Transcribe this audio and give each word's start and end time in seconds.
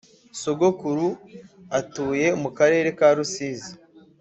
Sogokuru 0.41 1.07
atuye 1.79 2.27
mukarere 2.41 2.89
ka 2.97 3.09
rusizi 3.15 3.73